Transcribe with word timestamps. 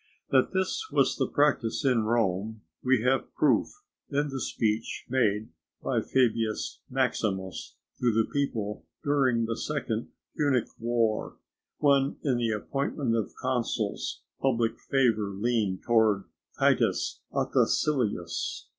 That 0.31 0.51
this 0.51 0.87
was 0.91 1.15
the 1.15 1.27
practice 1.27 1.85
in 1.85 2.05
Rome 2.05 2.61
we 2.83 3.03
have 3.03 3.31
proof 3.35 3.67
in 4.09 4.29
the 4.29 4.41
speech 4.41 5.05
made 5.07 5.49
by 5.83 6.01
Fabius 6.01 6.79
Maximus 6.89 7.75
to 7.99 8.11
the 8.11 8.25
people 8.33 8.87
during 9.03 9.45
the 9.45 9.55
second 9.55 10.07
Punic 10.35 10.65
war, 10.79 11.37
when 11.77 12.17
in 12.23 12.37
the 12.37 12.49
appointment 12.49 13.15
of 13.15 13.35
consuls 13.39 14.23
public 14.41 14.71
favour 14.89 15.35
leaned 15.35 15.83
towards 15.83 16.25
Titus 16.57 17.21
Ottacilius. 17.31 18.67